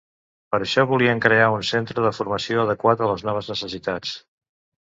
[0.53, 4.19] Per això volien crear un centre de formació adequat a les noves necessitats.